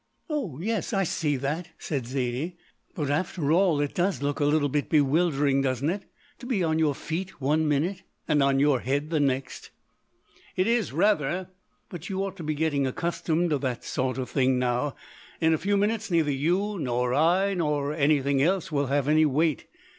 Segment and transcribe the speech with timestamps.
[0.31, 2.57] "Oh yes, I see that," said Zaidie,
[2.95, 6.05] "but after all it does look a little bit bewildering, doesn't it,
[6.39, 9.69] to be on your feet one minute and on your head the next?"
[10.55, 11.51] "It is, rather;
[11.87, 14.95] but you ought to be getting accustomed to that sort of thing now.
[15.39, 19.67] In a few minutes neither you, nor I, nor anything else will have any weight.